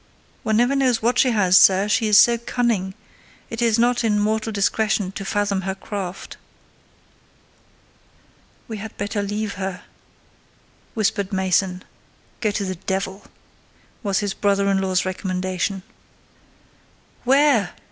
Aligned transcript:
"One 0.41 0.57
never 0.57 0.75
knows 0.75 1.03
what 1.03 1.19
she 1.19 1.29
has, 1.29 1.59
sir: 1.59 1.87
she 1.87 2.07
is 2.07 2.17
so 2.19 2.39
cunning: 2.39 2.95
it 3.51 3.61
is 3.61 3.77
not 3.77 4.03
in 4.03 4.19
mortal 4.19 4.51
discretion 4.51 5.11
to 5.11 5.23
fathom 5.23 5.61
her 5.61 5.75
craft." 5.75 6.37
"We 8.67 8.77
had 8.77 8.97
better 8.97 9.21
leave 9.21 9.53
her," 9.61 9.83
whispered 10.95 11.31
Mason. 11.31 11.83
"Go 12.39 12.49
to 12.49 12.65
the 12.65 12.73
devil!" 12.89 13.25
was 14.01 14.21
his 14.21 14.33
brother 14.33 14.71
in 14.71 14.81
law's 14.81 15.05
recommendation. 15.05 15.83
"'Ware!" 17.23 17.73